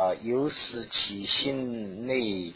[0.00, 2.54] 啊，由此起心内，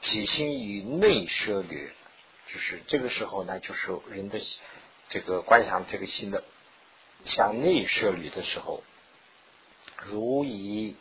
[0.00, 1.90] 起心于内摄略，
[2.46, 4.38] 就是这个时候呢，就是人的
[5.10, 6.42] 这个观想这个心的
[7.26, 8.82] 向内摄略的时候，
[9.98, 10.96] 如以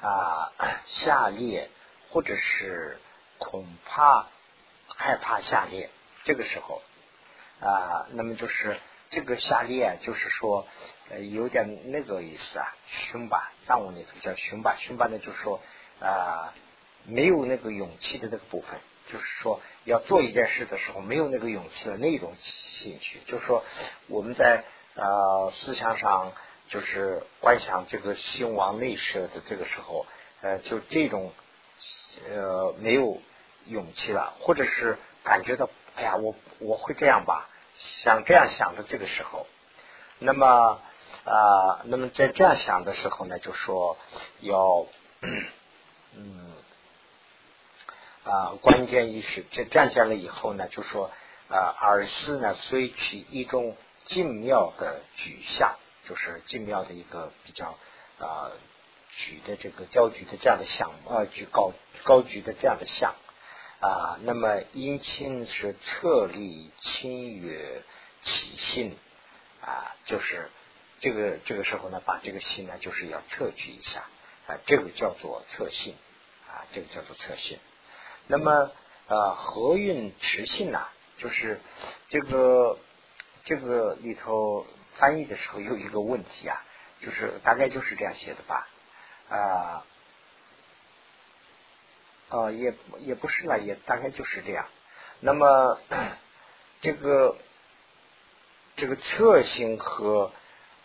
[0.00, 0.52] 啊
[0.86, 1.70] 下列
[2.10, 3.00] 或者是
[3.38, 4.28] 恐怕
[4.86, 5.90] 害怕下列，
[6.22, 6.80] 这个时候
[7.58, 8.78] 啊，那么就是
[9.10, 10.66] 这个下列，就是说。
[11.10, 15.60] 呃，有点那个意思啊，凶吧，藏文里头叫凶吧，凶吧呢，就是说
[16.00, 16.54] 啊，
[17.04, 18.80] 没有那个勇气的那个部分，
[19.12, 23.62] 就是说要做一件事的时候没有那个勇气的那种兴趣，就是说
[24.08, 24.64] 我们在
[24.94, 26.32] 呃思想上
[26.70, 30.06] 就是观想这个心往内摄的这个时候，
[30.40, 31.34] 呃，就这种
[32.30, 33.20] 呃没有
[33.66, 39.46] 勇气了，或者是感觉到哎呀，我我会这样吧，想这样想的这个时候，
[40.18, 40.80] 那么。
[41.24, 43.96] 啊，那么在这样想的时候呢，就说
[44.40, 44.84] 要
[46.12, 46.52] 嗯
[48.24, 51.10] 啊，关键意识这站起了以后呢，就说
[51.48, 55.76] 啊，耳思呢虽取一种精妙的举相，
[56.06, 57.78] 就是精妙的一个比较
[58.18, 58.50] 啊
[59.08, 63.14] 举的这个雕举的这样的相啊举高高举的这样的相
[63.84, 67.82] 啊，那么因亲是策立亲约
[68.22, 68.96] 起信
[69.60, 70.50] 啊，就是。
[71.00, 74.06] 这个这个时候呢，把这个信呢，就是要测举一下
[74.46, 75.96] 啊，这个叫做测性
[76.48, 77.58] 啊，这个叫做测性。
[78.26, 78.72] 那么
[79.06, 80.80] 呃，合运持性呢，
[81.18, 81.60] 就是
[82.08, 82.78] 这个
[83.44, 86.64] 这个里头翻译的时候有一个问题啊，
[87.02, 88.66] 就是大概就是这样写的吧
[89.28, 89.84] 啊
[92.34, 94.66] 呃，也也不是了，也大概就是这样。
[95.20, 95.78] 那么
[96.80, 97.36] 这个
[98.74, 100.32] 这个侧心和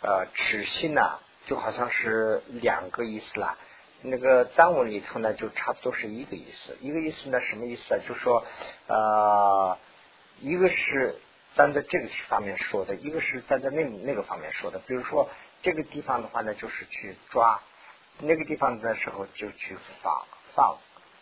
[0.02, 3.58] 呃，持心呢，就好像是两个意思啦。
[4.04, 6.78] 那个藏文里头呢，就差不多是一个意思。
[6.82, 8.00] 一个意思呢，什么意思啊？
[8.08, 8.46] 就说
[8.86, 9.78] 呃，
[10.42, 11.20] 一个是
[11.56, 14.78] 站在这个方面说的，一个是站在那那个方面说的。
[14.80, 15.28] 比如说
[15.64, 17.60] 这个地方的话呢，就是去抓；
[18.20, 20.78] 那个地方的时候就去放放，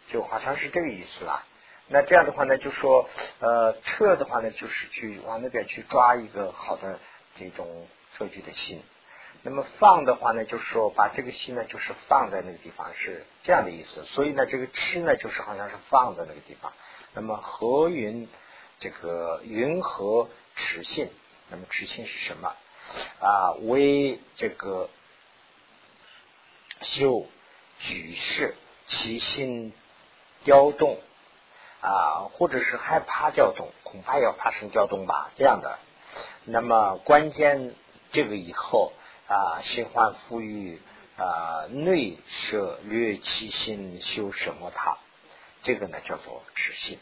[0.08, 1.46] 就好像是这个意思啦。
[1.88, 3.10] 那这样的话呢，就说
[3.40, 7.00] 呃，撤的话呢，就是去往那边去抓一个好的
[7.40, 7.88] 这种。
[8.14, 8.82] 测距的心，
[9.44, 14.04] 那么放的话呢，就是说把这个心呢，就是放在那个地方，是这样的意思。
[14.06, 16.74] 所以呢，这个吃呢，就是好像是放在那个地方。
[17.14, 18.28] 那么和云
[18.80, 21.12] 这个云和持信，
[21.50, 22.56] 那么持信是什么
[23.20, 23.52] 啊？
[23.62, 24.90] 为这个
[26.82, 27.28] 修
[27.78, 28.56] 举事
[28.88, 29.74] 其心
[30.48, 30.98] 调动
[31.82, 35.78] 啊，或者是害怕调动，恐怕要发生调动吧，这样的。
[36.46, 37.76] 那么关键。
[38.10, 38.94] 这个以后
[39.28, 40.82] 啊，心患富裕
[41.18, 44.98] 啊，内舍略其心修什么他，
[45.62, 47.00] 这个呢叫做持心。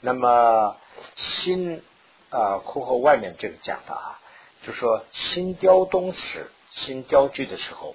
[0.00, 0.76] 那么
[1.14, 1.84] 心
[2.30, 4.20] 啊，括号外面这个讲的啊，
[4.66, 7.94] 就说心雕东时，心雕具的时候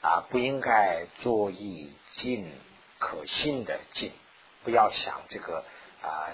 [0.00, 2.50] 啊，不应该做以静
[3.02, 4.12] 可信的静，
[4.62, 5.64] 不要想这个
[6.02, 6.30] 啊，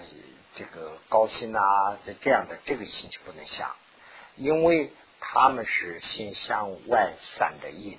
[0.54, 3.74] 这个高兴啊，这这样的这个心就不能想，
[4.36, 4.92] 因为。
[5.20, 7.98] 他们是心向外散的印，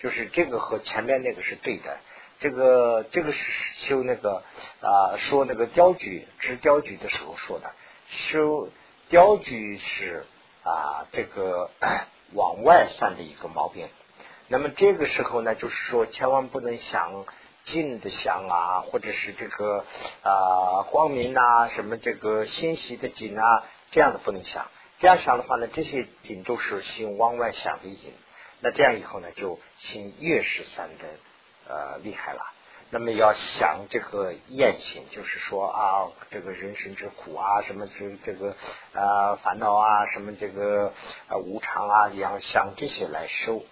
[0.00, 2.00] 就是这个和前面那个是对的。
[2.40, 4.42] 这个这个是修那个
[4.82, 7.72] 啊，说那个雕举织雕举的时候说的，
[8.08, 8.68] 修
[9.08, 10.26] 雕举是
[10.64, 11.70] 啊这个
[12.34, 13.88] 往外散的一个毛病。
[14.48, 17.26] 那么这个时候呢，就是说千万不能想
[17.64, 19.84] 静的想啊，或者是这个
[20.22, 24.66] 啊光明啊，什么这个欣喜的景啊，这样的不能想。
[24.98, 28.12] 这样想的话呢，这些景都是心往外想的景。
[28.60, 31.04] 那这样以后呢，就心越是散的
[31.68, 32.40] 呃厉害了。
[32.92, 38.56] 那么要想这个厌心，就是说啊，这个人生之苦啊，什么这这个
[38.92, 40.92] 啊烦恼啊，什么这个
[41.28, 43.64] 啊无常啊，要想这些来收。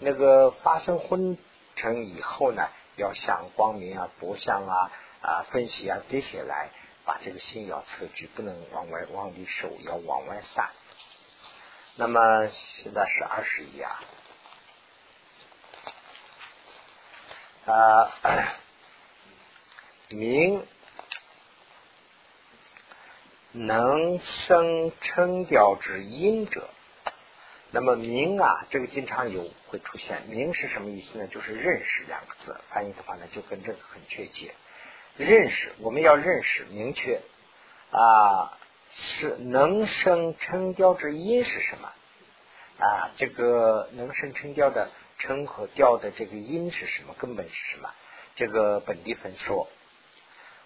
[0.00, 1.38] 那个发生昏
[1.76, 6.70] 沉以后呢，要想光明啊、佛像啊、啊分析啊这些来。
[7.06, 10.70] 把这个心要测距，不能往外往里收，要往外散。
[11.96, 14.00] 那么现在是二十一啊，
[17.66, 18.54] 啊，
[20.08, 20.66] 明
[23.52, 26.70] 能生成调之因者，
[27.74, 30.22] 那么名啊，这个经常有会出现。
[30.28, 31.26] 名是什么意思呢？
[31.26, 34.54] 就是认识两个字，翻译的话呢，就跟这个很确切。
[35.16, 37.20] 认识，我们要认识明确
[37.90, 38.56] 啊，
[38.92, 41.92] 是能生成雕之因是什么
[42.78, 43.10] 啊？
[43.16, 47.14] 这个能生成雕的成和调的这个因是什么？
[47.18, 47.90] 根本是什么？
[48.36, 49.68] 这个本地分说，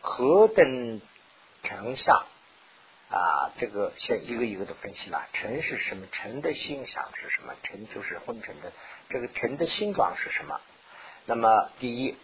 [0.02, 1.00] 何等
[1.62, 2.26] 成相
[3.10, 3.50] 啊？
[3.58, 5.26] 这个先一个一个的分析了。
[5.32, 6.06] 尘是什么？
[6.12, 7.54] 尘的形象是什么？
[7.62, 8.72] 尘就是昏沉的。
[9.08, 10.60] 这个尘的形状是什么？
[11.26, 12.16] 那么第一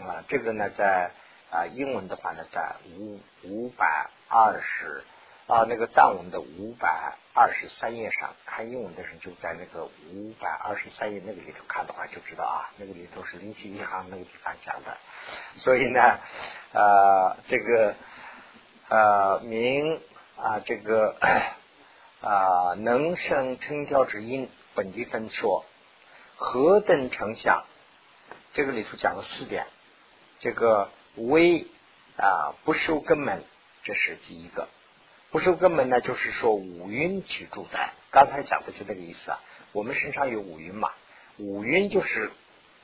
[0.00, 1.10] 啊，这个呢，在
[1.50, 5.04] 啊英文的话呢，在五五百二十
[5.46, 14.98] 啊那个藏文的五百二十三页上看英文的人就在那个五百二十三页那个里头看的话就知道啊，那个里头是零七一行那个地方讲的，
[15.54, 16.18] 所以呢，
[16.72, 17.94] 呃，这个
[18.88, 20.00] 呃名
[20.36, 21.16] 啊这个
[22.22, 25.64] 啊能生成调之音本地分说
[26.36, 27.64] 何等成相。
[28.52, 29.66] 这个里头讲了四点，
[30.40, 31.66] 这个微
[32.16, 33.44] 啊不受根本，
[33.82, 34.68] 这是第一个。
[35.30, 37.92] 不受根本呢，就是说五蕴去主宰。
[38.10, 39.40] 刚才讲的就这个意思啊。
[39.72, 40.90] 我们身上有五蕴嘛，
[41.36, 42.30] 五蕴就是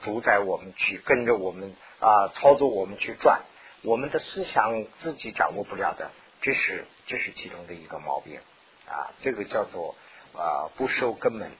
[0.02, 3.40] 主宰我们去跟着我们啊操作我们去转，
[3.82, 8.40] 我们的思想自己掌握不了的，这是这是其中的一个毛病
[8.88, 9.10] 啊。
[9.22, 9.96] 这个叫做
[10.34, 11.50] 啊不受根本，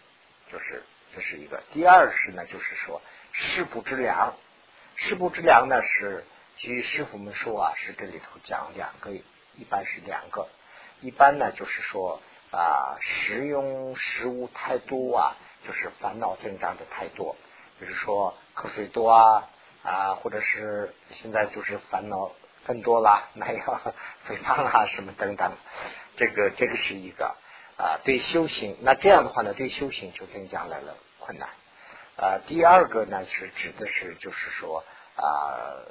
[0.52, 1.62] 就是这是一个。
[1.72, 3.02] 第二是呢，就是说。
[3.34, 4.34] 师不知量，
[4.94, 6.22] 师不知量呢是
[6.58, 10.48] 据师傅们说啊，是这里头讲两个，一般是两个。
[11.00, 12.20] 一般呢就是说
[12.50, 15.36] 啊，食用食物太多啊，
[15.66, 17.36] 就是烦恼增长的太多，
[17.80, 19.48] 比如说瞌睡多啊
[19.82, 22.32] 啊，或者是现在就是烦恼
[22.64, 23.94] 更多啦，那样
[24.24, 25.52] 肥胖啊什么等等，
[26.16, 27.36] 这个这个是一个
[27.76, 31.48] 啊，对修行，那这样的话呢，对修行就增加来了困难。
[32.16, 34.84] 啊，第二个呢是指的是就是说
[35.16, 35.82] 啊，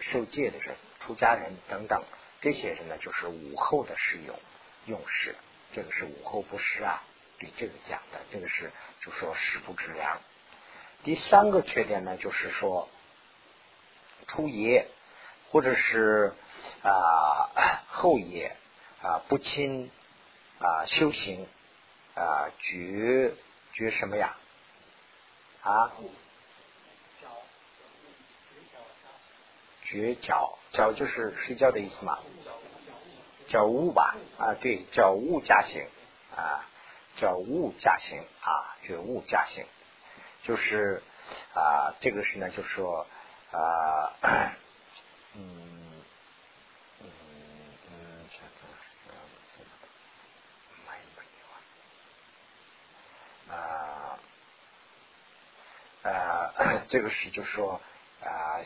[0.00, 2.02] 受戒的人、出家人等等
[2.40, 4.38] 这些人呢，就是午后的使用
[4.86, 5.34] 用事，
[5.72, 7.02] 这个是午后不食啊，
[7.38, 10.20] 对这个讲的，这个是就说食不知粮。
[11.04, 12.88] 第三个缺点呢，就是说
[14.28, 14.86] 初也
[15.50, 16.32] 或者是
[16.82, 18.56] 啊后也
[19.02, 19.90] 啊不亲
[20.60, 21.46] 啊修行
[22.14, 23.34] 啊觉
[23.72, 24.36] 觉什么呀？
[25.62, 25.92] 啊，
[29.84, 32.18] 觉脚脚就是睡觉的意思嘛？
[33.48, 34.16] 脚悟吧？
[34.38, 35.86] 啊，对，脚悟加行
[36.36, 36.64] 啊，
[37.16, 39.64] 脚悟加行啊，觉悟加行，
[40.42, 41.02] 就是
[41.54, 43.06] 啊，这个是呢，就说
[43.52, 44.12] 啊，
[45.34, 45.78] 嗯。
[53.50, 54.20] 啊
[56.02, 56.54] 啊，
[56.88, 57.80] 这个是 就说
[58.22, 58.60] 啊，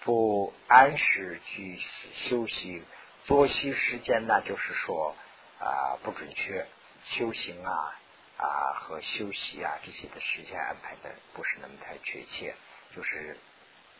[0.00, 2.82] 不按时去休息，
[3.24, 5.14] 作息时间呢，就是说
[5.60, 6.66] 啊不准确，
[7.04, 7.94] 修行啊
[8.38, 12.54] 啊和休息啊这些的时间安排的不是那么太确切，
[12.94, 13.38] 就是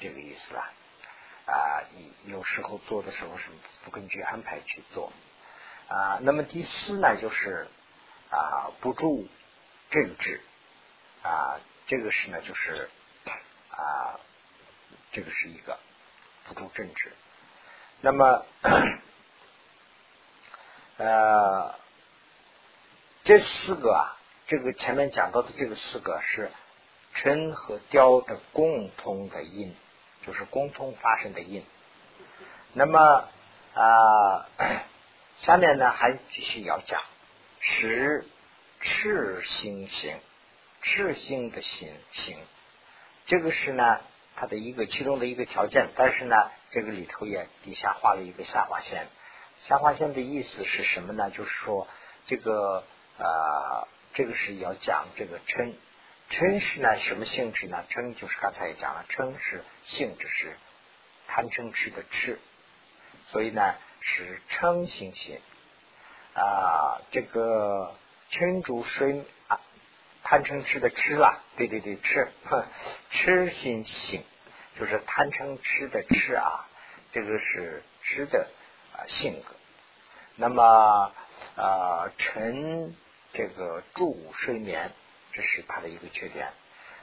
[0.01, 0.73] 这个意思啦。
[1.47, 1.83] 啊，
[2.27, 3.51] 有时候做的时候是
[3.85, 5.13] 不根据安排去做
[5.89, 6.19] 啊。
[6.23, 7.69] 那么第四呢，就是
[8.31, 9.29] 啊不注
[9.91, 10.41] 政治
[11.23, 11.61] 啊。
[11.87, 12.89] 这个是呢，就是
[13.71, 14.21] 啊，
[15.11, 15.79] 这个是一个
[16.45, 17.13] 辅助政治。
[18.01, 18.47] 那么
[20.99, 21.75] 呃，
[23.25, 26.53] 这四个啊，这个前面讲到的这个四个是
[27.13, 29.75] 尘和雕的共同的因，
[30.27, 31.65] 就是共同发生的因。
[32.73, 33.29] 那么
[33.75, 34.49] 啊，
[35.37, 37.03] 下面呢还继续要讲
[37.61, 38.25] 十
[38.81, 40.19] 赤星行。
[40.83, 42.39] 赤性的行行，
[43.27, 44.01] 这个是呢，
[44.35, 45.91] 它的一个其中的一个条件。
[45.95, 49.09] 但是呢，这个里头也底下画了一个下划线。
[49.61, 51.29] 下划线的意思是什么呢？
[51.31, 51.87] 就是说，
[52.25, 52.83] 这个
[53.19, 55.75] 呃，这个是要讲这个称。
[56.31, 57.85] 嗔是呢什么性质呢？
[57.91, 60.57] 嗔就是刚才也讲了，嗔是性质是
[61.27, 62.39] 贪嗔痴的痴，
[63.27, 65.41] 所以呢是嗔心心
[66.35, 67.03] 啊。
[67.11, 67.95] 这个
[68.31, 69.27] 嗔主水。
[70.23, 72.29] 贪嗔痴的痴啦，对对对，痴，
[73.11, 74.23] 痴心性
[74.79, 76.69] 就是贪嗔痴的痴啊，
[77.11, 78.49] 这个是痴的
[78.93, 79.57] 啊性格。
[80.37, 81.13] 那么
[81.57, 82.95] 啊，沉
[83.33, 84.93] 这个助睡眠，
[85.33, 86.53] 这是他的一个缺点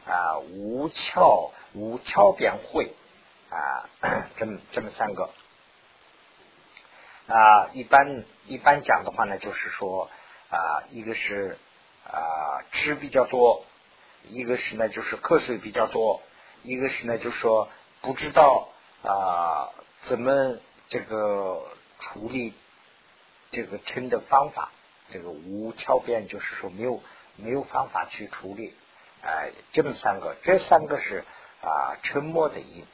[0.06, 2.94] 啊，无窍无窍便会
[3.50, 3.90] 啊，
[4.38, 5.30] 这么这么三个
[7.28, 10.10] 啊，一般一般讲的话呢，就是说
[10.50, 11.58] 啊，一个是。
[12.10, 13.66] 啊，吃比较多，
[14.30, 16.22] 一个是呢，就是瞌睡比较多，
[16.64, 17.68] 一个是呢，就是说
[18.00, 18.70] 不知道
[19.04, 19.68] 啊
[20.04, 20.58] 怎么
[20.88, 21.70] 这个
[22.00, 22.54] 处理
[23.52, 24.72] 这个称的方法，
[25.10, 27.04] 这个无窍便，就是说没有
[27.38, 28.76] 没有方法去处理
[29.24, 31.24] 哎，这么三个，这三个是
[31.62, 32.86] 啊沉默的音，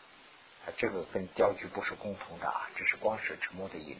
[0.78, 4.00] 这个跟调句不是共同的啊，这是光是沉默的音。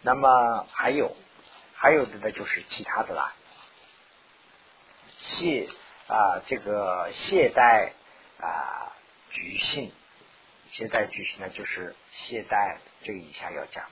[0.00, 1.16] 那么还有
[1.74, 3.34] 还有的呢，就是其他的啦，
[5.20, 5.68] 懈
[6.06, 7.92] 啊这个懈怠
[8.40, 8.92] 啊
[9.30, 9.92] 局性，
[10.70, 13.84] 懈怠局性呢就是懈怠，这个以下要讲。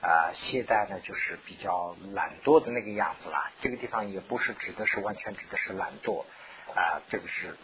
[0.00, 3.50] 啊，懈怠呢，就是比较懒惰的那个样子啦。
[3.60, 6.24] 这个地方也不是指的是完全指的是懒惰
[6.72, 7.56] 啊，这个是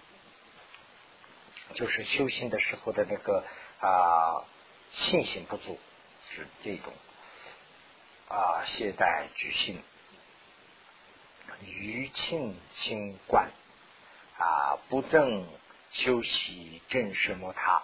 [1.75, 3.45] 就是修行的时候的那个
[3.79, 4.45] 啊
[4.91, 5.79] 信心不足，
[6.29, 6.93] 是这种
[8.29, 9.81] 啊懈怠居心，
[11.63, 13.49] 余庆清观
[14.39, 15.49] 啊不正
[15.93, 17.83] 修习正什么他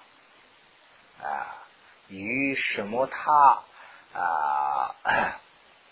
[1.24, 1.68] 啊
[2.08, 3.62] 于什么他。
[4.12, 4.94] 啊，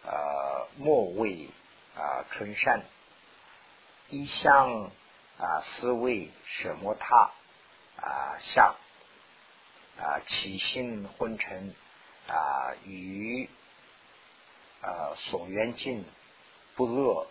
[0.03, 1.51] 呃，莫为
[1.97, 2.83] 啊春山，
[4.09, 4.91] 一向
[5.39, 7.31] 啊思维什么他
[8.03, 8.75] 啊下
[9.99, 11.75] 啊起心昏沉
[12.27, 13.49] 啊与
[14.81, 16.05] 啊所缘尽
[16.75, 17.27] 不乐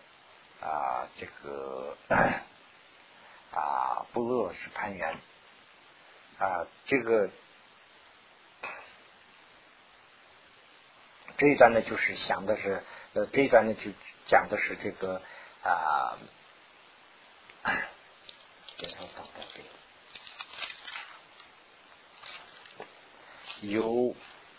[0.62, 1.96] 啊这个
[3.52, 5.18] 啊不乐是攀缘
[6.38, 7.30] 啊这个。
[11.38, 12.82] 这一段呢，就是想的是，
[13.14, 13.92] 呃，这一段呢就
[14.26, 15.22] 讲的是这个
[15.62, 16.18] 啊，
[23.60, 24.16] 有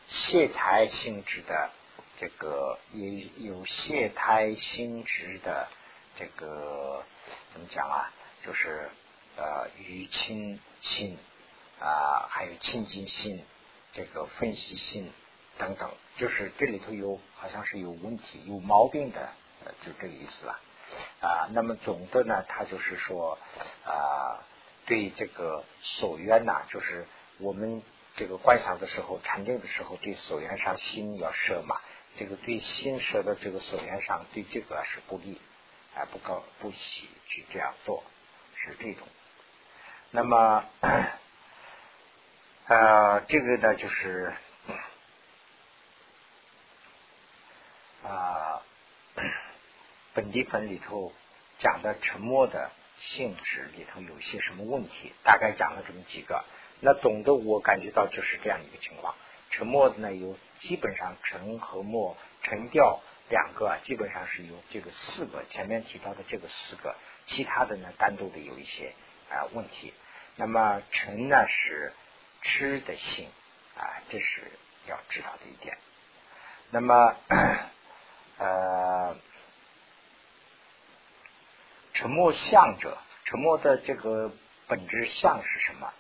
[0.08, 1.70] 懈怠性质的
[2.18, 5.68] 这个，也有懈怠性质的
[6.18, 7.04] 这个
[7.52, 8.10] 怎么讲啊？
[8.46, 8.90] 就是
[9.36, 11.20] 呃，于亲心
[11.82, 13.44] 啊，还有亲近性，
[13.92, 15.12] 这个分析性。
[15.60, 19.30] 等等，就是这里头有好像是有问题、有毛病的，
[19.66, 20.60] 呃，就这个意思了
[21.20, 21.50] 啊。
[21.52, 23.38] 那么总的呢，他就是说
[23.86, 24.40] 啊，
[24.86, 27.06] 对这个所缘呐，就是
[27.40, 27.84] 我们
[28.16, 31.76] 这个观想的时候、禅定的时候，对所缘上心要设嘛。
[32.16, 35.42] 这个对心设的这个所缘上，对这个是不利，
[35.94, 38.02] 啊，不高不喜去这样做，
[38.56, 39.06] 是这种。
[40.12, 40.64] 那么，
[42.66, 44.34] 呃，这个呢，就是。
[48.10, 48.64] 啊，
[50.16, 51.14] 本地粉里头
[51.60, 55.14] 讲的沉默的性质里头有些什么问题？
[55.24, 56.44] 大概讲了这么几个。
[56.80, 59.14] 那总的我感觉到就是这样一个情况。
[59.52, 63.00] 沉默的呢有基本上沉和默、沉调
[63.30, 66.96] 两个，基本上是有这个四个前面提到的这个四个，
[67.28, 68.96] 其他的呢单独的有一些
[69.30, 69.94] 啊问题。
[70.36, 71.94] 那么沉呢是
[72.42, 73.30] 吃的性
[73.78, 74.42] 啊，这是
[74.88, 75.78] 要知道的一点。
[76.72, 77.16] 那么。
[78.40, 79.16] 呃，
[81.94, 84.32] 沉默相者，沉默的这个
[84.68, 85.94] 本质相是什么？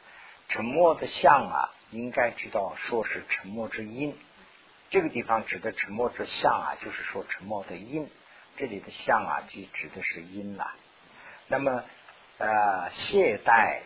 [0.47, 4.17] 沉默的相啊，应该知道说是沉默之音。
[4.89, 8.09] 这个地方指的沉默之相啊，就是说沉默的音。
[8.57, 10.73] 这里的相啊，即指的是音了。
[11.47, 11.83] 那么
[12.37, 13.81] 呃，懈怠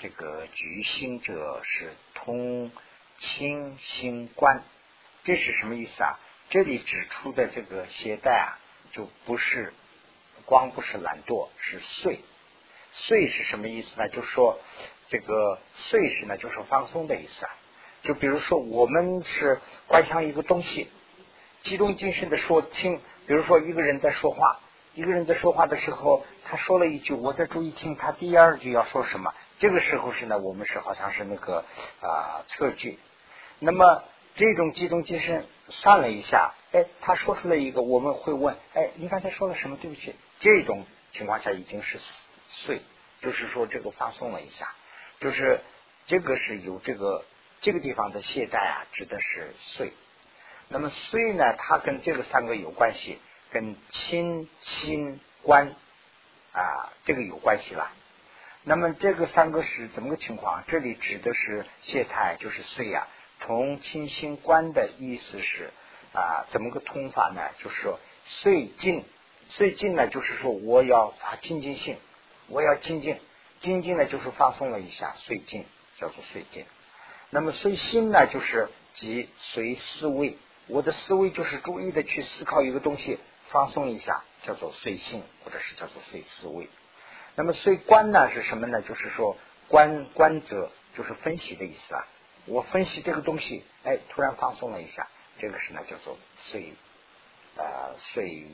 [0.00, 2.70] 这个局心者是通
[3.18, 4.64] 清心观，
[5.22, 6.18] 这是什么意思啊？
[6.52, 8.58] 这里指出的这个懈怠啊，
[8.90, 9.72] 就不是
[10.44, 12.20] 光不是懒惰，是睡。
[12.92, 14.06] 睡是什么意思呢？
[14.10, 14.60] 就说
[15.08, 17.50] 这个睡是呢，就是放松的意思啊。
[18.02, 20.90] 就比如说，我们是观想一个东西，
[21.62, 23.00] 集中精神的说听。
[23.26, 24.60] 比如说，一个人在说话，
[24.92, 29.32] 一个人在说话的时候，他说了一句，我在注意听他第二句要说什么。
[29.58, 31.64] 这个时候是呢，我们是好像是那个
[32.02, 32.98] 啊测句。
[33.58, 34.04] 那么。
[34.34, 35.44] 这种集中精神
[35.80, 39.76] 算了一下，哎，他说出来一个，我们会问，哎，你刚才说了什么？
[39.78, 41.98] 对不起，这种情况下已经是
[42.48, 42.82] 碎，
[43.20, 44.72] 就是说这个放松了一下，
[45.18, 45.60] 就是
[46.06, 47.24] 这个是有这个
[47.60, 49.92] 这个地方的懈怠啊，指的是碎。
[50.68, 53.18] 那么碎呢，它跟这个三个有关系，
[53.50, 55.74] 跟亲心观
[56.52, 57.90] 啊这个有关系了。
[58.64, 60.62] 那么这个三个是怎么个情况？
[60.68, 63.08] 这里指的是懈怠，就是碎呀。
[63.44, 65.70] 从清心观的意思是
[66.12, 67.42] 啊，怎么个通法呢？
[67.58, 69.04] 就是说，岁静，
[69.48, 71.96] 岁静呢，就是说我要发静静性，
[72.46, 73.18] 我要静静，
[73.60, 75.64] 静静呢就是放松了一下，岁静
[75.96, 76.66] 叫做岁静。
[77.30, 80.36] 那么随心呢，就是即随思维，
[80.68, 83.18] 我的思维就是注意的去思考一个东西，
[83.48, 86.68] 放松一下，叫做随性，或者是叫做随思维。
[87.34, 88.82] 那么随观呢是什么呢？
[88.82, 89.36] 就是说
[89.68, 92.06] 观观者就是分析的意思啊。
[92.46, 95.08] 我分析这个东西，哎，突然放松了一下，
[95.38, 96.74] 这个是呢叫做碎
[97.56, 98.46] 啊碎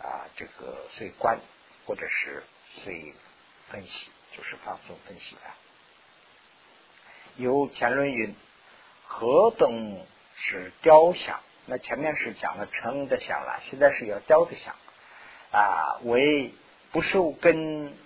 [0.00, 1.38] 啊这个碎观，
[1.86, 3.14] 或者是碎
[3.68, 5.40] 分析，就是放松分析的。
[7.36, 8.34] 有前论云：
[9.06, 10.04] 何等
[10.36, 11.40] 是雕像？
[11.66, 14.74] 那前面是讲了成的像了，现在是要雕的像
[15.52, 16.52] 啊，为
[16.92, 17.96] 不受根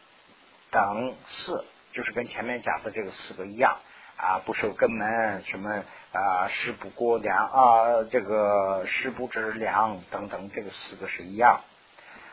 [0.70, 3.80] 等四，就是跟前面讲的这个四个一样
[4.20, 11.62] 啊，不受根门什么啊，事不过量啊，这个事不知量等等，这个四个是一样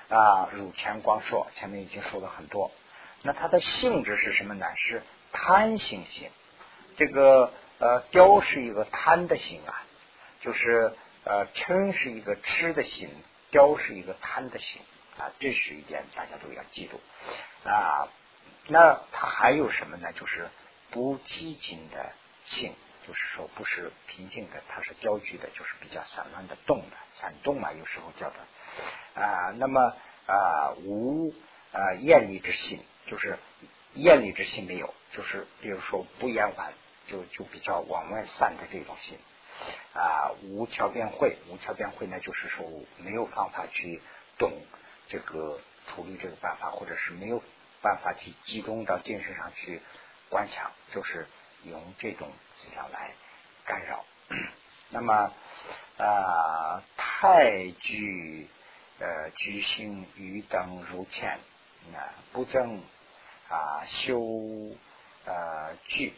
[0.10, 0.50] 啊。
[0.52, 2.72] 乳前光说，前面已经说了很多。
[3.22, 4.66] 那它的性质是什么呢？
[4.76, 5.02] 是
[5.32, 6.30] 贪性性。
[6.98, 9.84] 这个呃，雕是一个贪的性啊，
[10.42, 13.10] 就是呃，嗔是一个吃的性，
[13.50, 14.82] 雕是一个贪的性
[15.18, 17.00] 啊，这是一点大家都要记住
[17.64, 18.10] 啊。
[18.68, 20.12] 那它还有什么呢？
[20.12, 20.50] 就是
[20.92, 22.14] 不激进的
[22.46, 22.74] 性，
[23.08, 29.52] 就是说不是平静的，它是雕具的，就是比较散乱的动的，散动嘛，有时候叫的啊。
[29.58, 29.96] 那么
[30.28, 31.34] 啊，无
[31.72, 33.38] 啊艳丽之心，就是
[33.94, 36.74] 艳丽之心没有，就是比如说不厌烦。
[37.10, 39.18] 就就比较往外散的这种心
[39.94, 44.02] 啊，无条变会，无条变会呢，就是说没有方法去
[44.38, 44.52] 懂
[45.08, 47.42] 这个处理这个办法，或者是没有
[47.82, 49.82] 办法去集中到精神上去
[50.30, 51.28] 观想，就是
[51.64, 53.14] 用这种思想来
[53.66, 54.06] 干扰。
[54.90, 55.34] 那么
[55.98, 58.48] 啊，太具
[59.00, 61.40] 呃居心于等如前，
[61.92, 62.82] 那不正
[63.50, 64.20] 啊修
[65.26, 66.14] 呃具。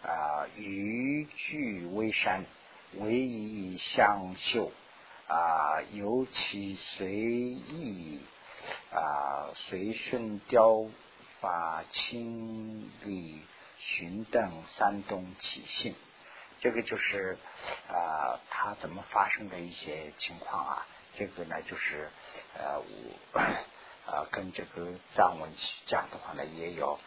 [0.00, 2.46] 啊，余具为山，
[2.94, 4.70] 唯以相秀
[5.26, 8.22] 啊，尤其随意
[8.92, 10.86] 啊，随顺雕
[11.40, 13.42] 法清理
[13.78, 15.94] 寻等三东起信，
[16.60, 17.38] 这个就是
[17.88, 20.86] 啊，它怎么发生的一些情况啊？
[21.14, 22.10] 这个呢，就是
[22.54, 25.50] 呃，我，跟这个藏文
[25.86, 26.98] 讲的话呢，也有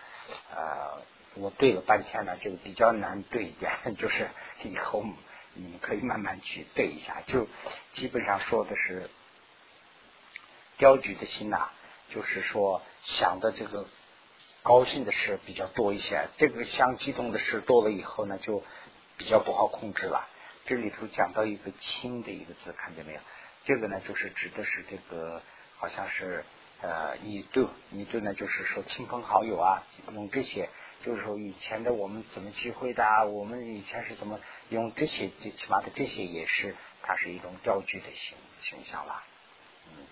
[0.53, 0.97] 啊。
[1.33, 4.29] 我对了半天呢，这个比较难对一点，就是
[4.63, 5.01] 以后
[5.53, 7.22] 你们可以慢慢去对一下。
[7.25, 7.48] 就
[7.94, 9.09] 基本上说的是
[10.77, 11.70] 雕局的心呐，
[12.09, 13.87] 就是说想的这个
[14.63, 18.63] 高兴的事比较多一些，这个相激动的事多了以后呢，就
[19.17, 20.27] 比较不好控制了。
[20.65, 23.19] 这里头讲到一个“亲”的一个字，看见没有？
[23.65, 25.41] 这个呢，就是指的是这个，
[25.77, 26.45] 好像是
[26.81, 30.69] 呃，你对，你对呢，就是说亲朋好友啊，用这些。
[31.03, 33.03] 就是说，以前的我们怎么聚会的？
[33.25, 35.29] 我们以前是怎么用这些？
[35.29, 39.24] 最起码的这些也是，它是一种钓具的形形象了。
[39.87, 40.05] 嗯，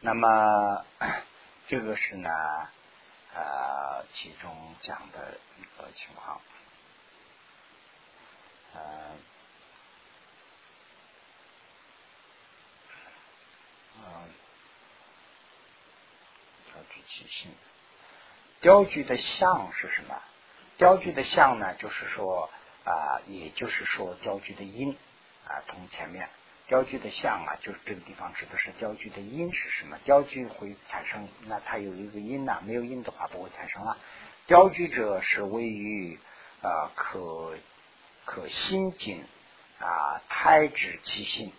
[0.00, 0.84] 那么
[1.68, 2.30] 这个是呢，
[3.34, 6.40] 呃，其中讲的一个情况。
[8.74, 8.80] 嗯，
[13.96, 14.30] 嗯，
[16.72, 17.52] 钓具起性。
[18.60, 20.22] 雕具的像是什么？
[20.78, 22.48] 雕具的像呢，就是说
[22.84, 24.96] 啊，也就是说雕具的音
[25.48, 26.28] 啊，同前面
[26.66, 29.98] 雕具的像啊，就是这个地方指的是雕具的音是什么？
[30.04, 33.96] 雕具会产生，那它有一个音呐，没有音的话不会产生了。
[34.46, 36.18] 雕具者是位于
[36.62, 37.56] 啊，可
[38.24, 39.24] 可心紧
[39.78, 41.52] 啊，胎止其心。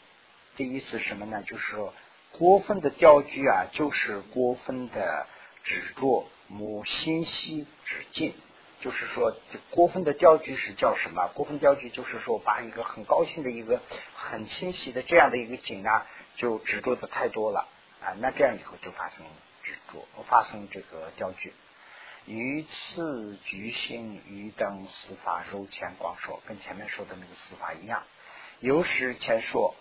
[0.56, 1.44] 这意思什么呢？
[1.44, 1.94] 就是说
[2.32, 5.28] 过分的雕具啊，就是过分的
[5.64, 6.28] 执着。
[6.50, 8.34] 母心息止尽，
[8.80, 9.36] 就是说，
[9.72, 11.28] 过分的钓具是叫什么？
[11.34, 13.82] 过分钓具就是说，把一个很高兴的一个
[14.16, 17.68] 很清晰的这样的一个景啊，就执着的太多了
[18.02, 19.26] 啊，那这样以后就发生
[19.64, 21.54] 执着，发生这个钓具。
[22.26, 28.04] 于次举行于等司法如前广说，跟前面说的那个司法一样。
[28.60, 29.76] 有时前说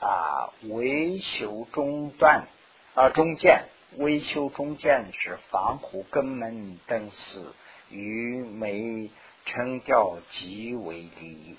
[0.00, 2.46] 啊，维修中断
[2.94, 3.64] 啊，中间。
[3.96, 7.54] 维修中间是防护根门等死
[7.90, 9.10] 与美
[9.44, 11.56] 称调极为利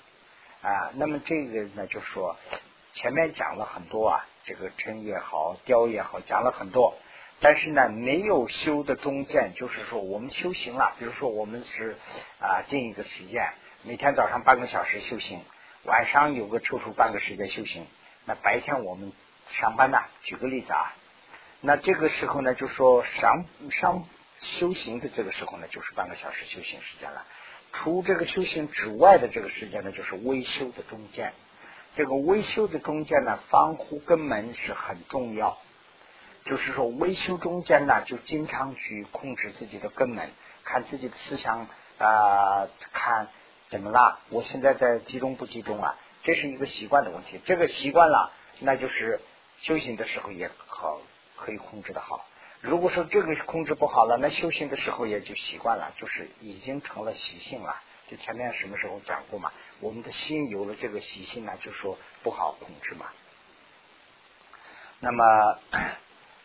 [0.62, 0.92] 啊。
[0.94, 2.36] 那么这个呢，就说
[2.94, 6.96] 前面讲了很多啊，这个称也好，雕也好，讲了很多。
[7.42, 11.96] 但是呢，没有修的中间，就是说我们修行了，比如说我们是
[12.38, 15.40] 啊定一个时间，每天早上半个小时修行，
[15.84, 17.86] 晚上有个抽出半个时间修行。
[18.26, 19.12] 那白天我们
[19.48, 19.98] 上班呢？
[20.22, 20.94] 举个例子啊。
[21.62, 24.04] 那这个时候呢，就说上上
[24.40, 27.24] 修行的这个时候呢，就是半个小时修行时间了。
[27.72, 31.32] 除这个修行之外的这个时间呢，就是微修的中间。
[31.94, 35.58] 这个微修的中间呢，防护根门是很重要。
[36.44, 40.30] 就是说，微修中间呢，就经常去控制自己的根门，
[40.64, 43.28] 看自己的思想啊，看
[43.68, 44.20] 怎么了。
[44.30, 45.96] 我现在在集中不集中啊？
[46.24, 47.40] 这是一个习惯的问题。
[47.44, 49.20] 这个习惯了，那就是
[49.58, 51.00] 修行的时候也好。
[51.42, 52.26] 可以控制的好，
[52.60, 57.80] 如果说这个控制不好了，那修行的时候也就习惯了，就是已经成了习性了。
[58.08, 59.50] 就前面什么时候讲过嘛？
[59.80, 63.06] 我们的心有了这个习性呢，就说不好控制嘛。
[64.98, 65.24] 那么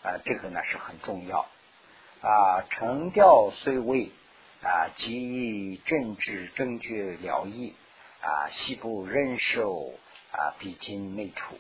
[0.04, 1.50] 啊，这个呢是很重要
[2.22, 2.62] 啊。
[2.70, 4.12] 成调虽未
[4.64, 7.76] 啊，即政治正觉了义
[8.22, 9.94] 啊，悉不忍受
[10.32, 11.60] 啊，比经内处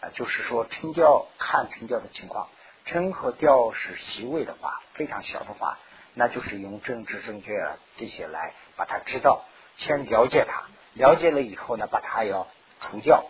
[0.00, 2.48] 啊，就是说成调看成调的情况。
[2.86, 5.78] 成和调是细微的话，非常小的话，
[6.14, 7.52] 那就是用政治正确
[7.96, 9.44] 这些来把它知道，
[9.76, 12.46] 先了解它，了解了以后呢，把它要
[12.80, 13.26] 除掉，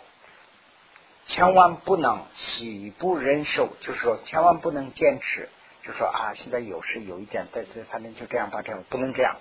[1.27, 5.49] 千万不能喜不忍受，就是说千万不能坚持，
[5.83, 9.39] 就说啊，现在有时有一点在这反正就这样吧，这样不能这样，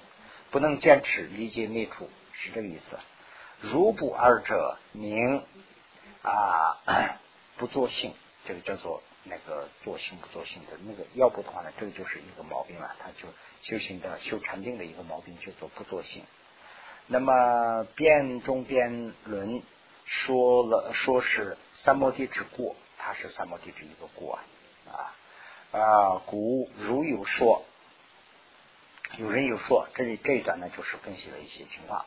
[0.49, 2.97] 不能坚持理解灭除，是这个意思。
[3.59, 5.43] 如不二者，宁
[6.21, 6.77] 啊
[7.57, 8.13] 不作性，
[8.45, 9.03] 这个叫做。
[9.27, 12.95] 那个作性不作性的那个，要不的话呢，这个就是一个毛病了。
[12.99, 13.27] 他就
[13.61, 16.23] 修行的修禅定的一个毛病，就做不作性。
[17.07, 19.63] 那么辩中辩论
[20.05, 24.39] 说了，说是三摩地之过，它是三摩地之一个过
[24.87, 25.13] 啊
[25.71, 26.21] 啊。
[26.27, 27.63] 古如有说，
[29.17, 32.05] 有人有说，这里这一段呢，就是分析了一些情况。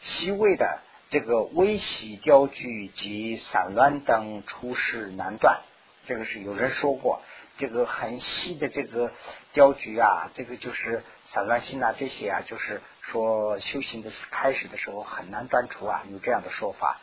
[0.00, 5.62] 西魏的这个微细雕具及散乱等出世难断。
[6.08, 7.20] 这个是有人说过，
[7.58, 9.12] 这个很细的这个
[9.52, 16.98] 雕局啊，这个就是散乱心啊，这些啊，就是说修行的开始的时候很难断除啊，有这样的说法。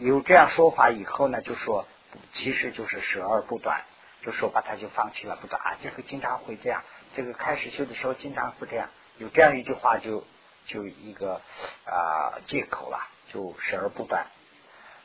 [0.00, 1.86] 有这样说法以后呢，就说
[2.32, 3.84] 其实就是舍而不断，
[4.22, 6.82] 就说把它就放弃了，不断啊，这个经常会这样，
[7.14, 10.26] 这个开始修的时候经常会这样，有这样一句话就
[10.66, 11.40] 就一个
[11.84, 12.98] 啊借口了，
[13.32, 14.26] 就舍而不断，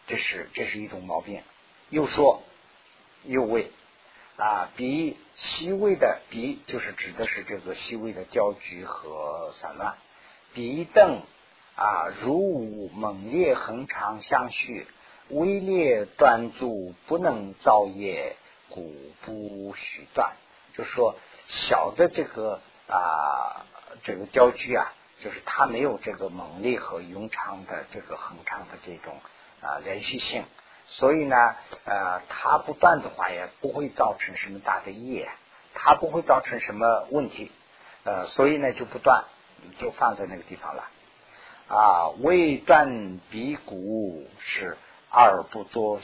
[0.08, 1.44] 这是这是一种毛病。
[1.90, 2.42] 又说。
[3.24, 3.72] 右位
[4.38, 9.98] 啊，比西位的比就是指的是这个西位的焦局和散乱。
[10.54, 11.22] 比等
[11.76, 14.88] 啊，如无猛烈恒长相续，
[15.30, 18.36] 微烈断足不能造业，
[18.70, 20.34] 故不许断。
[20.76, 21.16] 就说
[21.48, 23.66] 小的这个啊，
[24.04, 29.20] 这个焦距啊，就是它没有这个猛烈和永长的这个恒长的这种
[29.62, 30.46] 啊连续性。
[30.92, 35.30] 所以呢，呃，它不断的话也不会造成什么大的业，
[35.76, 37.52] 它不会造成什么问题，
[38.04, 39.24] 呃，所以呢就不断，
[39.78, 40.90] 就放在那个地方了。
[41.68, 44.78] 啊，未断鼻骨是
[45.12, 46.02] 二不作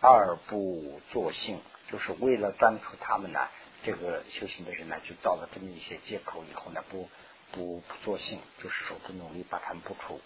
[0.00, 1.60] 二不作性，
[1.90, 3.46] 就是为了断除他们呢，
[3.84, 7.08] 这个修行的人呢就造了这么一些借口，以后呢不
[7.52, 10.20] 不不作性，就是说不努力把他们不除。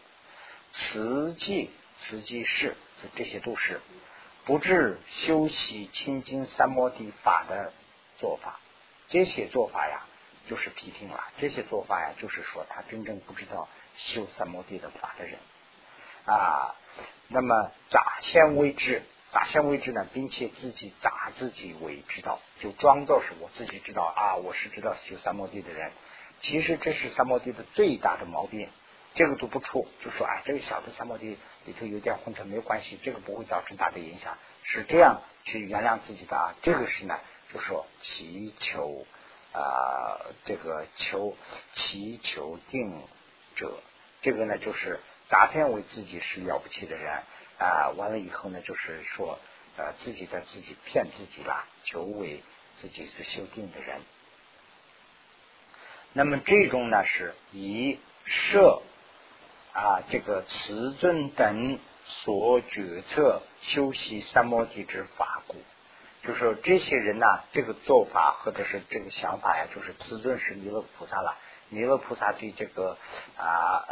[0.73, 1.71] 实际
[2.03, 2.77] 实际是。
[3.17, 3.81] 这些都是
[4.45, 7.73] 不治修习清净三摩地法的
[8.19, 8.61] 做法，
[9.09, 10.05] 这些做法呀，
[10.47, 11.25] 就是批评了。
[11.39, 15.39] 这些做法呀，就是说他真正不知道修三摩地的法的人
[16.27, 16.75] 啊。
[17.29, 19.01] 那么咋先为之，
[19.33, 25.91] 咋先为之呢，并且自己打自己为知道，就装作是我自己知道啊，我是知道修三摩地的人。
[26.41, 28.69] 其实这是三摩地的最大的毛病。
[29.13, 36.55] 这个都不出，就说啊，这个小的三摩地里头有点混成没有关系，这个不会造成大的影响，是这样去原谅自己的啊。
[36.63, 37.21] 这个是呢，
[37.53, 39.07] 就说祈求
[39.53, 41.37] 啊，这个求
[41.75, 43.03] 祈求定
[43.57, 43.83] 者，
[44.23, 47.23] 这个呢就是打天为自己是了不起的人
[47.59, 49.39] 啊，完了以后呢，就是说
[49.77, 52.43] 呃自己在自己骗自己啦，求为
[52.81, 54.01] 自己是修定的人。
[56.15, 58.83] 那么这种呢是以设。
[59.73, 65.57] 啊，这个慈尊等所决策修习三摩地之法故，
[66.27, 71.37] 就说这些人呐，这个做法或者是这个想法呀，就是慈尊是弥勒菩萨了。
[71.69, 72.99] 弥勒菩萨对这个
[73.37, 73.87] 啊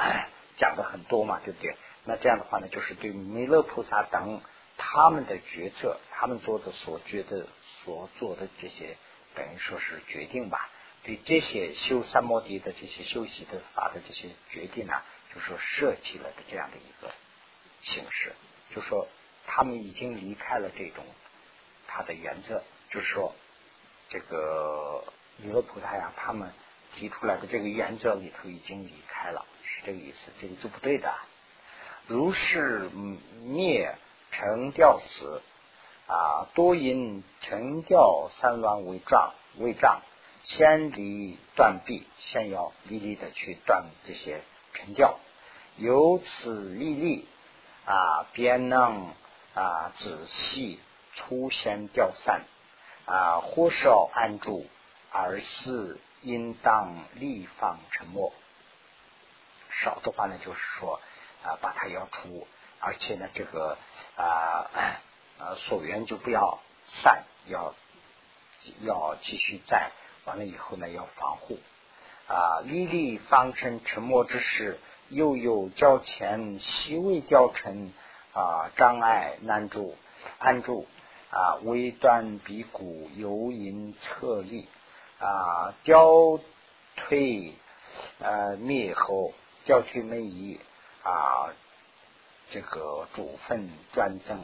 [0.57, 1.77] 讲的很多嘛，对不对？
[2.05, 4.41] 那这样的话呢，就是对弥勒菩萨等
[4.77, 7.47] 他们的决策，他们做的所觉得
[7.85, 8.97] 所做的这些，
[9.37, 10.69] 等于说是决定吧。
[11.05, 14.95] 对这些修三摩地的这些修习的法的这些决定呢。
[15.35, 17.13] 就说设计了的这样的一个
[17.83, 18.35] 形式，
[18.75, 19.09] 就说
[19.47, 21.05] 他们已经离开了这种
[21.87, 23.35] 他的原则，就是说
[24.09, 25.05] 这个
[25.37, 26.53] 弥勒菩萨呀，他们
[26.95, 31.15] 提出来的这个原则里头已经离开了，是这个意思，这个就不对的。
[32.07, 32.89] 如是
[33.45, 33.95] 灭
[34.31, 35.43] 成吊死
[36.07, 40.01] 啊，多因成吊三乱为障为障，
[40.43, 44.43] 先离断臂，先要离离的去断这些。
[44.79, 45.19] 沉掉，
[45.77, 47.29] 由此立立
[47.85, 49.13] 啊，便能
[49.55, 50.81] 啊仔细
[51.15, 52.45] 出现掉散
[53.07, 54.67] 啊，或少安住
[55.11, 58.33] 而是应当立放沉默。
[59.71, 61.01] 少的话呢，就是说
[61.43, 62.47] 啊，把它要除，
[62.81, 63.79] 而且呢，这个
[64.17, 64.71] 啊
[65.39, 67.75] 啊所缘就不要散，要
[68.81, 69.91] 要继续在，
[70.25, 71.59] 完了以后呢，要防护
[72.29, 77.93] 啊，历历方成沉默之时，又有较前细微雕成
[78.33, 79.97] 啊障碍难住
[80.39, 80.87] 安住
[81.31, 84.69] 啊微断鼻骨游引侧立
[85.19, 86.39] 啊雕
[86.95, 87.55] 退
[88.21, 89.33] 呃灭后。
[89.65, 90.59] 教区没移
[91.03, 91.53] 啊，
[92.51, 94.39] 这个主分专增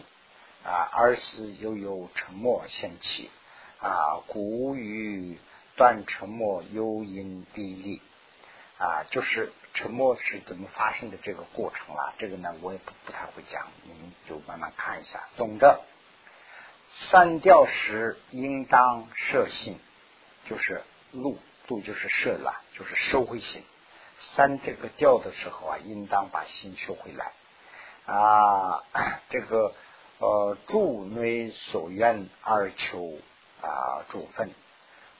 [0.62, 3.31] 啊，而是又有沉默现起
[3.79, 5.38] 啊，古语
[5.76, 8.00] 断沉默幽因地利
[8.78, 12.14] 啊，就是沉默是怎么发生的这个过程了。
[12.18, 15.28] 这个呢，我也不不太会讲，你们就慢慢看一下。
[15.37, 15.80] 总的，
[16.88, 19.78] 三调时应当摄心，
[20.48, 20.82] 就是
[21.12, 23.64] 录录就是摄了，就是收回心。
[24.18, 27.32] 三这个调的时候啊，应当把心收回来
[28.06, 28.84] 啊。
[29.28, 29.74] 这个
[30.18, 33.18] 呃，助内所愿而求
[33.60, 34.50] 啊，主分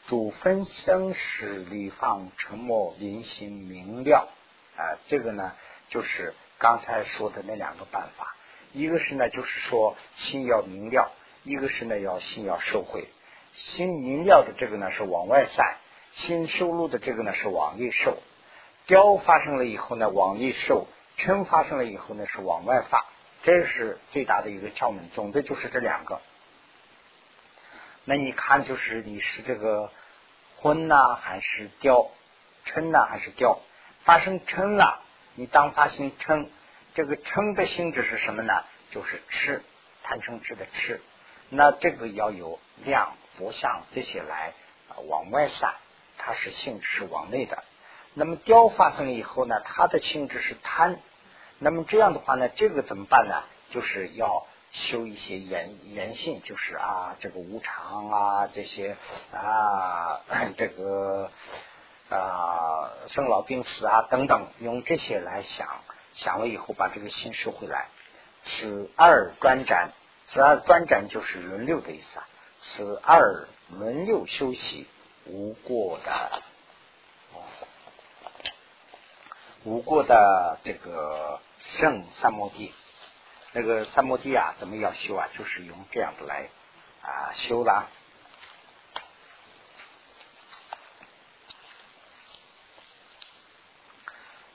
[0.07, 4.29] 主分生时离放沉默临心明了
[4.77, 5.01] 啊。
[5.09, 5.53] 这个呢，
[5.89, 8.37] 就是刚才说的那两个办法。
[8.73, 11.11] 一个是呢，就是说心要明了；
[11.43, 13.09] 一个是呢，要心要收回。
[13.55, 15.77] 心明了的这个呢是往外散，
[16.11, 18.19] 心收入的这个呢是往内收。
[18.87, 20.87] 雕发生了以后呢，往里收；
[21.17, 23.07] 嗔发生了以后呢，是往外发。
[23.43, 25.09] 这是最大的一个窍门。
[25.15, 26.21] 总的就是这两个。
[28.05, 29.91] 那你看，就是你是这个
[30.57, 32.11] 昏呐，还是雕？
[32.67, 33.61] 嗔呐，还是雕？
[34.03, 35.01] 发生嗔了，
[35.35, 36.49] 你当发生嗔，
[36.95, 38.65] 这个嗔的性质是什么呢？
[38.91, 39.63] 就是吃，
[40.03, 41.01] 贪嗔痴的吃。
[41.49, 44.53] 那这个要有量、佛像这些来
[45.09, 45.75] 往外散，
[46.19, 47.65] 它是性质是往内的。
[48.13, 51.01] 那么雕发生以后呢，它的性质是贪。
[51.59, 53.43] 那么这样的话呢，这个怎么办呢？
[53.71, 58.97] 就是要修一些言言性，就是啊，这个无常啊，这些
[59.33, 60.21] 啊，
[60.59, 61.31] 这个
[62.11, 65.69] 啊，生老病死啊等等，用这些来想，
[66.15, 67.87] 想了以后把这个心收回来。
[68.43, 69.93] 此二专展，
[70.27, 72.29] 此二专展就是轮流的意思啊。
[72.61, 74.89] 此二轮流修习
[75.25, 76.43] 无过的。
[79.63, 82.75] 无过的这个圣三摩地，
[83.57, 85.29] 那个三摩地啊，怎么要修啊？
[85.39, 86.49] 就是用这样的来
[87.03, 87.89] 啊修啦。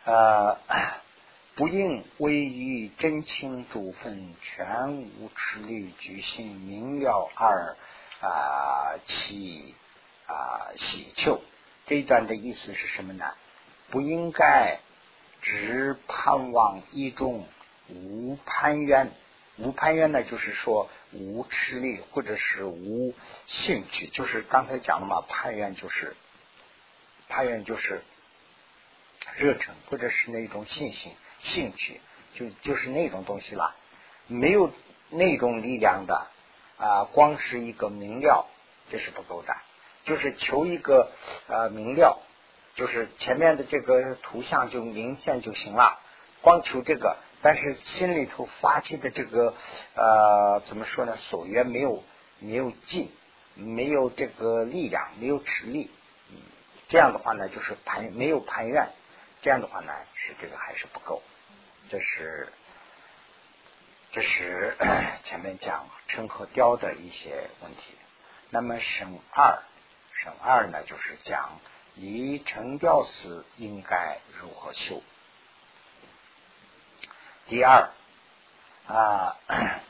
[0.04, 0.58] 呃，
[1.56, 7.78] 不应为于真清主分全无持力举心明了而
[8.20, 9.76] 啊起
[10.28, 11.42] 啊喜求。
[11.86, 13.34] 这一段的意思是什么呢？
[13.90, 14.80] 不应该。
[15.42, 17.48] 只盼望一种
[17.90, 19.12] 无攀缘，
[19.58, 23.14] 无攀缘呢，就是说无吃力或者是无
[23.48, 26.16] 兴趣，就是刚才讲了嘛，攀缘就是
[27.28, 28.02] 攀缘就是
[29.36, 32.00] 热忱或者是那种信心、兴趣，
[32.36, 33.76] 就就是那种东西了。
[34.28, 34.72] 没有
[35.10, 36.28] 那种力量的
[36.78, 38.48] 啊，光是一个明了，
[38.90, 39.56] 这是不够的，
[40.04, 41.12] 就是求一个
[41.48, 42.24] 呃明了。
[42.76, 46.00] 就是前面的这个图像就明显就行了，
[46.42, 49.54] 光求这个，但是心里头发起的这个
[49.96, 51.16] 呃怎么说呢？
[51.18, 52.04] 所缘没有
[52.40, 53.12] 没有尽，
[53.56, 55.90] 没有这个力量，没有持力，
[56.32, 56.38] 嗯
[56.88, 58.90] 这样的话呢，就是盘没有盘愿，
[59.42, 61.22] 这样的话呢是这个还是不够。
[61.90, 62.52] 这是
[64.12, 64.76] 这是
[65.24, 67.94] 前面讲称和雕的一些问题。
[68.50, 69.62] 那么省二
[70.14, 71.60] 省二呢，就是讲。
[71.96, 75.02] 离成调时应该如何修？
[77.50, 77.90] 第二
[78.86, 79.36] 啊，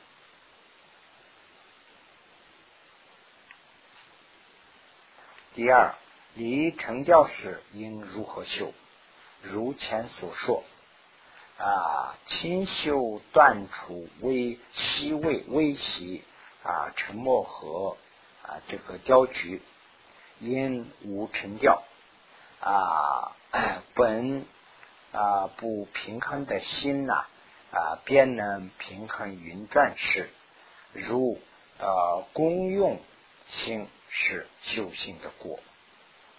[5.54, 5.94] 第二
[6.36, 8.72] 离成调时应如何修？
[9.42, 10.64] 如前所说
[11.58, 16.24] 啊，清修断除微细微微细
[16.64, 17.98] 啊，沉默和
[18.42, 19.62] 啊这个雕局，
[20.40, 21.84] 因无成调。
[22.62, 23.36] 啊，
[23.96, 24.46] 本
[25.12, 27.28] 啊不平衡的心呐，
[27.72, 30.30] 啊便能平衡云转时，
[30.94, 31.40] 如
[31.80, 33.00] 呃功用
[33.48, 35.60] 心是修行的果。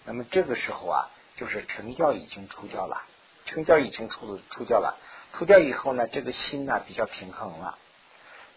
[0.03, 3.03] 那么这个时候啊，就是成教已经出掉了，
[3.45, 4.97] 成教已经出出掉了，
[5.33, 7.77] 出掉以后呢，这个心呢比较平衡了。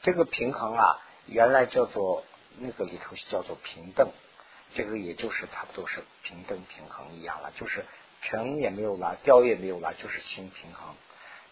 [0.02, 2.24] 这个平衡啊，原来叫做
[2.58, 4.10] 那个里头叫做平等。
[4.74, 7.84] 这个也就是差不多是平等平衡一样了，就是
[8.22, 10.96] 成也没有了，掉也没有了，就是心平衡。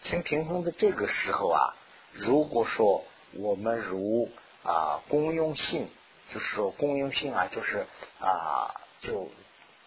[0.03, 1.73] 清平衡的这个时候啊，
[2.11, 4.29] 如果说我们如
[4.63, 5.89] 啊公用性，
[6.29, 7.87] 就是说公用性啊，就是
[8.19, 9.31] 啊就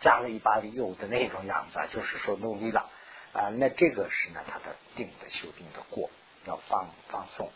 [0.00, 2.88] 加了一把油的那种样子，啊，就是说努力了
[3.35, 6.09] 啊，那这个是呢他的定的修定的过，
[6.46, 7.50] 要放放松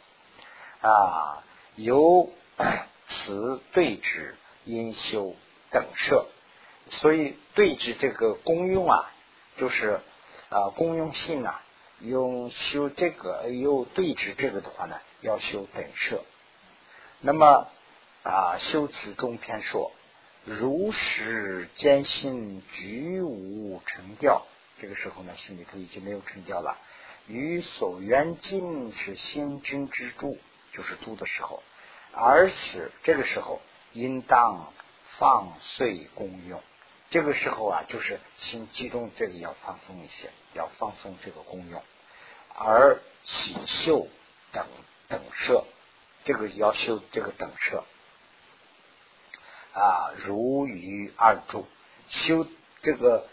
[0.82, 1.42] 啊，
[1.76, 2.30] 由
[3.08, 5.34] 此对治因修
[5.70, 6.26] 等设，
[6.88, 9.10] 所以对治这个功用啊，
[9.56, 10.00] 就是
[10.50, 11.62] 啊功用性啊。
[12.00, 16.24] 用修这个，又对治这个的话呢，要修等舍。
[17.20, 17.68] 那么
[18.22, 19.92] 啊，修此中篇说，
[20.44, 24.46] 如实坚信，举无成调。
[24.78, 26.78] 这个时候呢，心里头已经没有成调了。
[27.26, 30.38] 于所缘尽是心君之助，
[30.72, 31.62] 就是度的时候。
[32.12, 33.60] 而此这个时候，
[33.92, 34.72] 应当
[35.18, 36.62] 放碎功用。
[37.10, 41.82] 这个时候啊，就是心集中，这里要放松一些，要放松这个功用，
[42.54, 44.08] 而起修
[44.52, 44.66] 等
[45.08, 45.64] 等舍，
[46.24, 47.84] 这个要修这个等舍
[49.74, 51.66] 啊，如于二柱
[52.08, 52.46] 修
[52.82, 53.26] 这个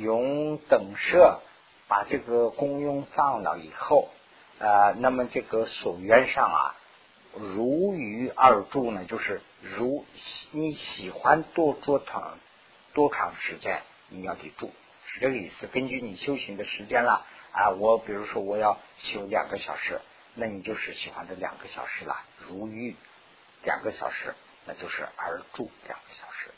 [0.00, 1.40] 用等舍，
[1.88, 4.10] 把这个功用放了以后
[4.58, 6.76] 啊，那么这个所缘上啊，
[7.32, 10.04] 如于二柱呢，就是如
[10.52, 12.38] 你喜欢多做长。
[12.92, 14.72] 多长时间你要得住，
[15.06, 15.66] 是这个意思。
[15.66, 20.00] 根据你修行的时间了，啊我比如说我要修两个小时，
[20.34, 22.20] 那你就是喜欢的两个小时了。
[22.38, 22.96] 如玉
[23.62, 26.50] 两个小时，那就是而住两个小时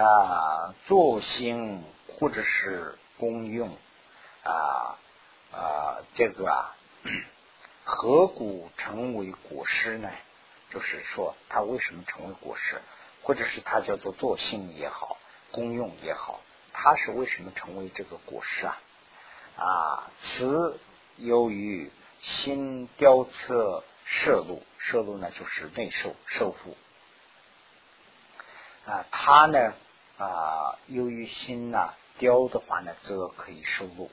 [0.00, 0.74] 啊。
[0.86, 3.78] 作兴或者是功用
[4.42, 4.98] 啊
[5.52, 6.76] 啊，这个啊，
[7.84, 10.10] 何故成为果实呢？
[10.70, 12.82] 就是说，它为什么成为果实？
[13.22, 15.16] 或者是它叫做作性也好，
[15.52, 16.40] 功用也好，
[16.72, 18.76] 它是为什么成为这个果实啊？
[19.56, 20.78] 啊，此
[21.16, 21.90] 由于
[22.20, 26.76] 心雕测摄路，摄路呢就是内受受腹
[28.86, 29.72] 啊，它呢
[30.18, 34.10] 啊，由于心呐雕的话呢，则可以收录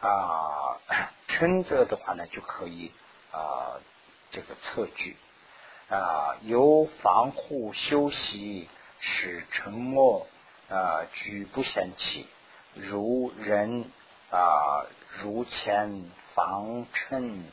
[0.00, 0.80] 啊，
[1.28, 2.92] 称 则的话呢就可以
[3.30, 3.80] 啊
[4.30, 5.16] 这个测距。
[5.88, 8.66] 啊，由防护休息，
[8.98, 10.26] 使沉默
[10.70, 12.26] 啊，举不嫌弃，
[12.72, 13.90] 如人
[14.32, 14.86] 啊，
[15.20, 17.44] 如前防衬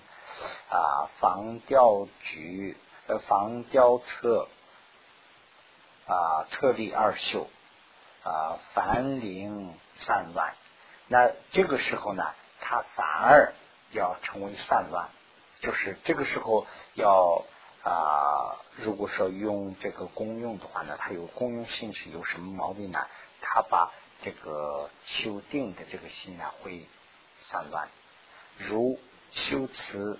[0.69, 2.75] 啊，防吊举
[3.07, 4.47] 呃，防吊侧
[6.07, 7.47] 啊，策立二秀
[8.23, 10.55] 啊，凡灵散乱。
[11.07, 12.23] 那这个时候呢，
[12.61, 13.53] 他反而
[13.91, 15.09] 要成为散乱，
[15.59, 16.65] 就是这个时候
[16.95, 17.43] 要。
[17.81, 23.07] 啊，如果说用这个功用的话呢，它有功用性质，有什么毛病呢？
[23.39, 26.87] 他把这个修定的这个心呢会
[27.39, 27.89] 散乱，
[28.57, 28.99] 如
[29.31, 30.19] 修辞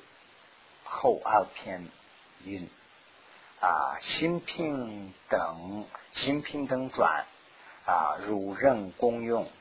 [0.83, 1.87] 后二篇
[2.43, 2.69] 云
[3.61, 7.25] 啊，心平等心平等转
[7.85, 9.51] 啊，如任功用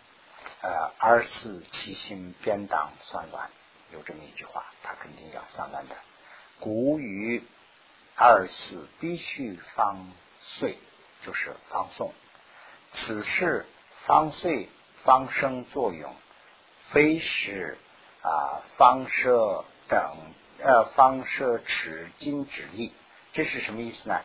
[0.62, 3.50] 呃，二四其心边当散乱，
[3.92, 5.96] 有这么一句话，它肯定要散乱的。
[6.60, 7.42] 古语。
[8.20, 10.76] 二四必须方遂，
[11.24, 12.12] 就是方送。
[12.90, 13.64] 此事
[14.06, 14.68] 方遂
[15.04, 16.14] 方生作用，
[16.90, 17.78] 非是
[18.22, 20.16] 啊方舍等
[20.58, 22.92] 呃方舍持金之力。
[23.32, 24.20] 这是什么意思呢？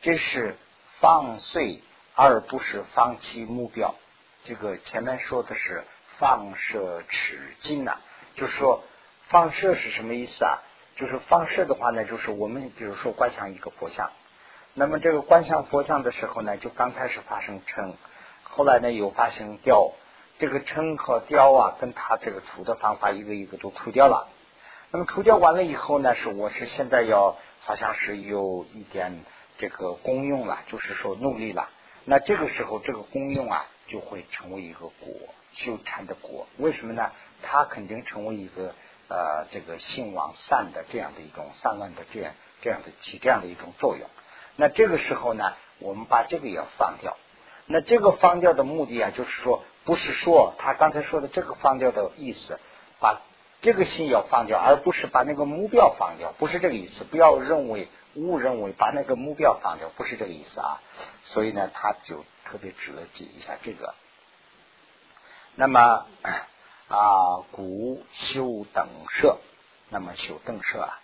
[0.00, 0.56] 这是
[1.00, 1.82] 放遂，
[2.14, 3.94] 而不是放弃目标。
[4.44, 5.84] 这个前面说的是
[6.18, 7.98] 放射持金呐，
[8.34, 8.82] 就是说
[9.28, 10.58] 放射是什么意思啊？
[10.96, 14.10] 就是放射的话呢，就是我们比如说观想一个佛像，
[14.74, 17.94] 那么这个观想佛像的时候呢，就刚开始发生称，
[18.48, 19.92] 后来呢又发生雕，
[20.38, 24.28] 这个称和雕啊，跟他这个除的方法一个一个都除掉了。
[24.90, 29.24] 那么除掉完了以后呢，是我是现在要好像是有一点
[29.58, 31.68] 这个功用了，就是说努力了。
[32.04, 35.12] 那这个时候这个功用啊，就会成为一个果，
[35.52, 36.46] 修禅的果。
[36.56, 37.10] 为什么呢？
[37.42, 38.74] 它肯定成为一个。
[39.10, 44.06] 呃，这个性往散的这样的一种散乱的这样这样的起这样的一种作用。
[44.56, 47.16] 那这个时候呢，我们把这个也放掉。
[47.68, 52.58] 那这个放掉的目的啊，就是说，不是说他刚才说的这个放掉的意思，
[52.98, 53.20] 把
[53.60, 57.04] 这个心要放掉，而不是把那个目标放掉，不是这个意思。
[57.04, 60.80] 不要认为误认为把那个目标放掉，不是这个意思啊。
[61.22, 63.94] 所以呢，他就特别指了记一下这个。
[65.54, 66.06] 那么。
[66.90, 69.36] 啊，古修等舍，
[69.90, 70.98] 那么修等舍啊，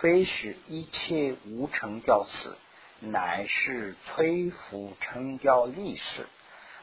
[0.00, 2.56] 非是一切无成教此，
[3.00, 6.26] 乃是摧伏成雕力士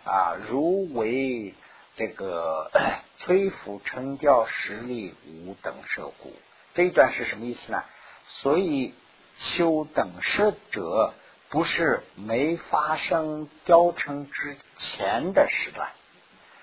[0.05, 1.53] 啊，如为
[1.95, 2.71] 这个
[3.19, 6.33] 摧伏成雕实力无等舍故。
[6.73, 7.83] 这一段是什么意思呢？
[8.27, 8.93] 所以
[9.37, 11.13] 修等舍者，
[11.49, 15.89] 不是没发生雕成之前的时段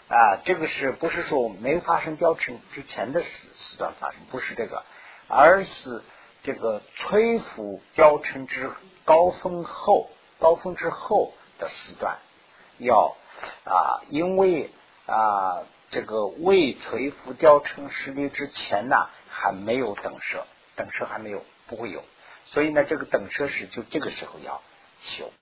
[0.09, 4.21] 啊，这个是不是说没发生雕成之前的时时段发生？
[4.31, 4.85] 不是这个，
[5.29, 6.03] 而是
[6.43, 8.71] 这个摧伏雕成之
[9.05, 12.19] 高峰后，高峰之后的时段，
[12.79, 13.17] 要
[13.65, 14.71] 啊，因为
[15.07, 20.47] 啊，这个未垂浮雕成实力之前呢，还没有等舍，
[20.77, 21.45] 等舍还没有。
[21.69, 22.05] 不会有，
[22.45, 24.61] 所以呢，这个等车时就这个时候要
[25.01, 25.33] 修。